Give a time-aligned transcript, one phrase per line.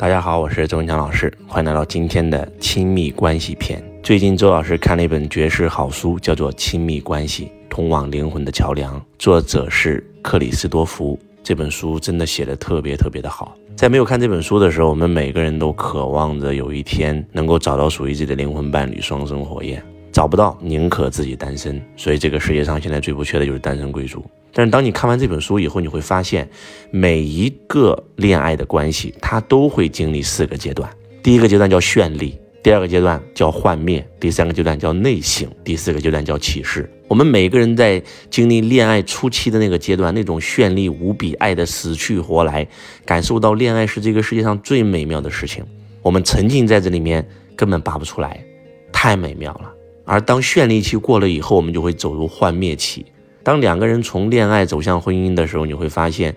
[0.00, 3.84] 大家好，我是周文强老师，欢迎来到今天的亲密关系篇。
[4.02, 11.18] 最近周老师看了一本绝世好书，叫做《亲密关系：通往灵魂的桥梁》，作者是克里斯多福。
[11.42, 13.54] 这本书真的写的特别特别的好。
[13.76, 19.84] 在没有看这本书的时候，我们每个人都渴望着有一天能够找到属于自己的灵魂伴侣，双生火焰。
[20.12, 21.80] 找不到，宁可自己单身。
[21.96, 24.24] 所以这个世界上现在最不缺的就是单身贵族。
[24.52, 26.48] 但是当你看完这本书以后，你会发现，
[26.90, 30.90] 每一个恋爱的关系，它都会经历四个阶段。
[31.22, 36.90] 第一个阶段叫绚丽，第二个阶段叫幻灭，第三个阶段叫内省，第四个阶段叫启示。
[37.06, 42.66] 我们每个人在经历恋爱初期的那个阶段，那种绚丽无比、爱的死去活来，
[43.04, 45.64] 感受到恋爱是这个世界上最美妙的事情。
[46.02, 48.42] 我们沉浸在这里面，根本拔不出来，
[48.90, 49.70] 太美妙了。
[50.10, 53.06] 而当绚丽期过了以后，我们就会走入幻灭期。
[53.44, 56.34] 当两个人从恋爱走向婚姻的时候，你会发现，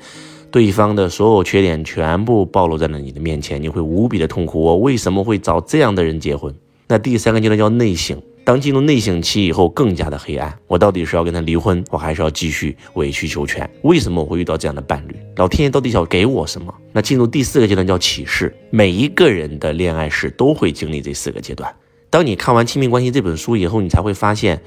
[0.51, 4.61] 对方的所有缺点全部暴露在了你的面前，你会无比的痛苦。
[4.61, 6.53] 我为什么会找这样的人结婚？
[6.88, 10.55] 那第三个阶段叫内省，当进入内省期以后，更加的黑暗。
[10.67, 13.67] 我到底是要跟他离婚，我还是要继续委曲求全？
[13.81, 15.15] 为什么我会遇到这样的伴侣？
[15.37, 16.71] 老天爷到底想给我什么？
[16.91, 18.55] 那进入第四个阶段叫启示。
[18.69, 21.73] 每一个人的恋爱史都会经历这四个阶段。
[22.14, 24.61] 当你看完《亲密关系》这本书以后，你才会发现。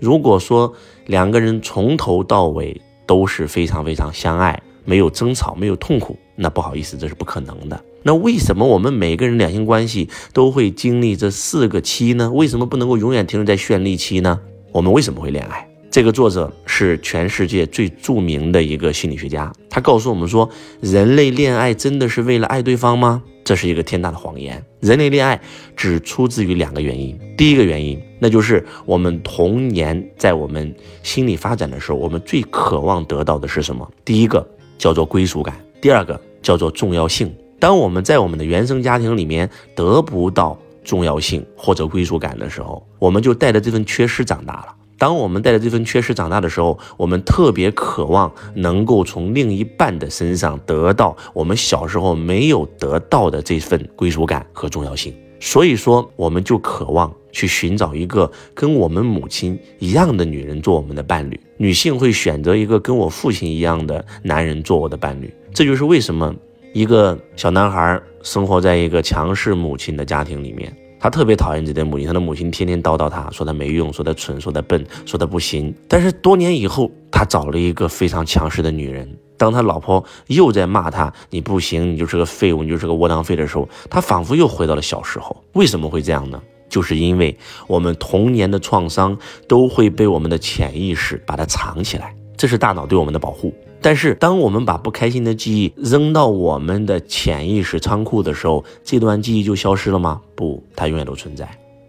[0.00, 0.74] 如果说
[1.06, 7.80] 两个人从头到尾都是非常非常相爱，没有争吵，没有痛苦，那不好意思，这是不可能的。
[8.02, 12.28] 那为什么我们每个人两性关系都会经历这四个期呢？
[12.32, 14.40] 为什么不能够永远停留在绚丽期呢？
[14.72, 15.68] 我们为什么会恋爱？
[15.92, 23.22] 这个作者是全世界最著名的一个心理学家，他告诉我们说，人类恋爱真的是为了爱对方吗？
[23.48, 24.62] 这是一个天大的谎言。
[24.80, 25.40] 人类恋爱
[25.74, 27.18] 只出自于两个原因。
[27.34, 33.90] 第一个原因，那就是我们童年在我们心理发展的时候，我们最渴望得到的是什么？
[34.04, 34.46] 第一个
[34.76, 37.34] 叫做归属感，第二个叫做重要性。
[37.58, 44.74] 当我们在我们的原生家庭里面得不到重要性或者归属感的时候，我们就带着这份缺失长大了。
[44.98, 55.14] 当我们带着这份缺失长大的时候，我们特别渴望能够从另一半的身上得到我们小时候没有得到的这份归属感和重要性。
[55.40, 61.38] 所以说，我们就渴望去寻找一个跟我们母亲一样的女人做我们的伴侣。
[61.58, 65.32] 女性会选择一个跟我父亲一样的男人做我的伴侣。
[65.54, 66.34] 这就是为什么
[66.72, 70.76] 一个小男孩生活在一个强势母亲的家庭里面。
[71.00, 75.74] 他特别讨厌自己的母亲，他的母亲天天叨叨他，说他没用，说他蠢，说他笨，说他不行。
[75.86, 79.08] 但是多年以后，他找了一个非常强势的女人。
[79.36, 85.44] 当他老婆又在骂他，你不行，你就是个废物，你就是个窝囊废的时候，他仿佛又回到了小时候。
[85.52, 86.42] 为什么会这样呢？
[86.68, 87.34] 就是因为
[87.66, 89.16] 我们童年的创伤
[89.46, 93.52] 都会被我们的潜意识把它藏起来，这是大脑对我们的保护。
[93.80, 100.20] 但是，当我们把不开心的记忆扔到我们的潜意识仓库的时候，这段记忆就消失了吗？
[100.34, 101.48] 不，它永远都存在。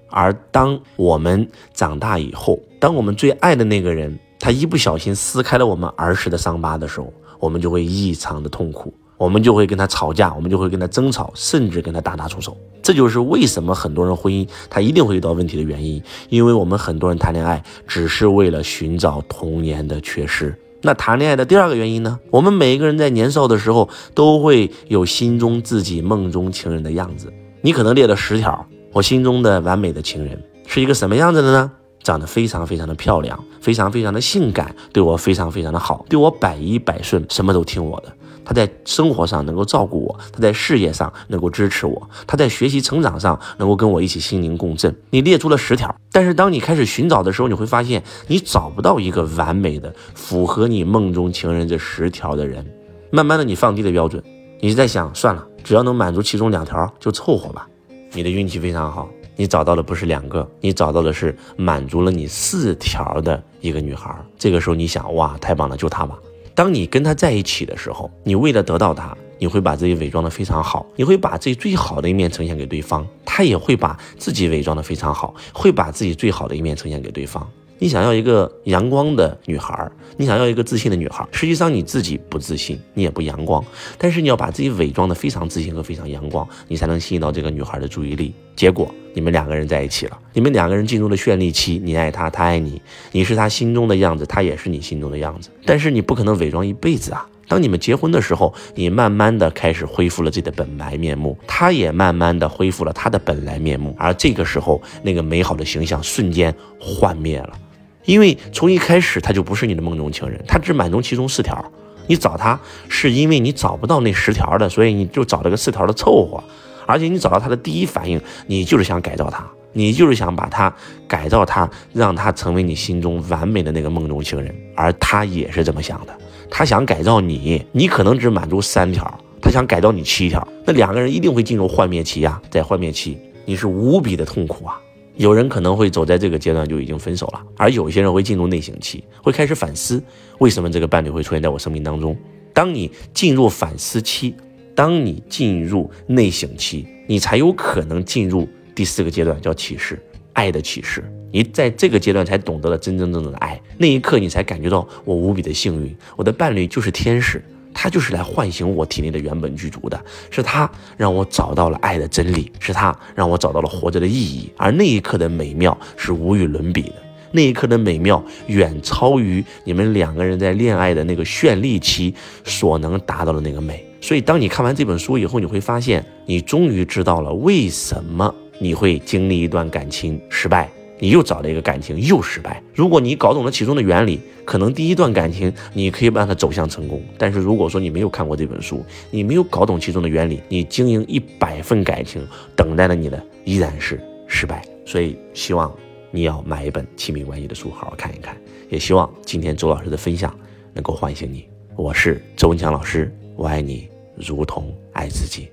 [0.09, 12.57] 而当我们长大以后，当我们最爱的那个人他一不小心撕开了我们儿时的伤疤的时候，我们就会异常的痛苦，我们就会跟他吵架，我们就会跟他争吵，甚至跟他大打出手。
[12.81, 20.57] 这就是为什么很多人婚姻他一定会遇到问题的原因，因为我们很多人谈恋爱只是为了寻找童年的缺失。
[20.81, 22.17] 那谈恋爱的第二个原因呢？
[22.31, 27.31] 我们每一个人在年少的时候都会有心中自己梦中情人的样子。
[27.59, 31.69] 你可能列了十条，我心中的完美的情人是一个什么样子的呢？
[32.01, 38.13] 长得非常非常的漂亮，非常非常的性感，对我非常非常的好，对我百依百顺，什么都听我的。
[38.45, 44.95] 他在生活上能够照顾我，他在事业上能够支持我，他在学习成长上能够跟我一起心灵共振。
[45.09, 52.65] 你列出了十条，但是当你开始寻找的时候，你会发现你找不到一个完美的符合你梦中情人这十条的人。
[53.11, 54.23] 慢慢的，你放低了标准，
[54.59, 57.67] 你就在想，算了，只要能满足其中两条就凑合吧。
[58.13, 64.15] 你的运气非常好，你找到的不是两个，你找到的是满足了你四条的一个女孩。
[64.37, 66.17] 这个时候你想，哇，太棒了，就她吧。
[66.59, 77.49] 当你跟他在一起的时候，你为了得到他，你会把自己伪装的非常好，你会把自己最好的一面呈现给对方，他也会把自己伪装的非常好，会把自己最好的一面呈现给对方。
[77.81, 83.63] 你想要一个阳光的女孩，你想要一个自信的女孩，实际上你自己不自信，你也不阳光，
[83.97, 88.33] 但是你要把自己伪装的非常自信和非常阳光，你才能吸引到这个女孩的注意力。
[88.53, 92.81] 结果你们两个人在一起了，你们两个人进入了绚丽期，你爱她，她爱你，
[93.13, 97.25] 你是她心中的样子，她也是你心中的样子，但是你不可能伪装一辈子啊。
[97.47, 107.57] 当你们结婚的时候，你慢慢的开始恢复了自己的本来面目，他也慢慢的恢复了他的本来面目，而这个时候，那个美好的形象瞬间幻灭了。
[108.05, 111.63] 因为从一开始他就不是你的梦中情人，他只满足其中四条，
[112.07, 116.43] 你找他是因为你找不到那十条的，所以你就找了个四条的凑合。
[116.85, 120.73] 而且你找到他的第一反应，你就是想改造他，你就是想把他
[121.07, 124.51] 改造他，让他成为你心中完美的那个梦中情人。
[124.75, 126.17] 而他也是这么想的，
[126.49, 134.81] 他想改造你，你可能只满足三条，他想改造你七条，那两个人一定会进入幻灭期呀，在幻灭期，你是无比的痛苦啊。
[135.19, 140.01] 有人可能会走在这个阶段就已经分手了，而有些人会进入内省期，会开始反思
[140.37, 142.15] 为什么这个伴侣会出现在我生命当中。
[142.53, 144.33] 当你进入反思期，
[144.73, 150.01] 当你进入内省期，你才有可能进入第四个阶段，叫启示，
[150.31, 151.03] 爱的启示。
[151.33, 157.43] 你在这个阶段才懂得了真真正正的爱，那一刻你才感觉到我无比的幸运，我的伴侣就是天使。
[157.73, 159.99] 他就是来唤醒我体内的原本具足的，
[160.29, 166.95] 是他让我找到了爱的真理，是他让我找到了活着的意义，而那一刻的美妙是无与伦比的，
[167.31, 172.13] 那一刻的美妙远超于你们两个人在恋爱的那个绚丽期
[172.43, 173.85] 所能达到的那个美。
[174.01, 180.69] 所以，当你看完这本书以后，你会发现，你终于知道了为什么你会经历一段感情失败。
[180.99, 182.61] 你又找了一个感情又失败。
[182.75, 187.01] 如果你搞懂了其中的原理，可能第一段感情你可以让它走向成功。
[187.17, 192.21] 但是如果说你没有看过这本书，你没有搞懂其中的原理，你经营一百份感情，
[192.55, 194.63] 等待了你的依然是失败。
[194.85, 195.73] 所以希望
[196.11, 198.35] 你要买一本亲密关系的书，好好看一看。
[198.69, 200.37] 也希望今天周老师的分享
[200.73, 201.47] 能够唤醒你。
[201.75, 205.49] 我是周文强老师，我爱你如同爱自己。